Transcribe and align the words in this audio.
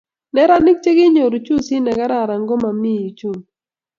nerarajik 0.33 0.79
che 0.83 0.91
kinyoru 0.97 1.35
uchusit 1.39 1.81
ne 1.83 1.91
kararan 1.97 2.41
ko 2.49 2.53
mo 2.61 2.69
komii 2.71 3.03
uchumi 3.09 3.43